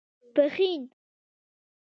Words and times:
پښين 0.33 0.81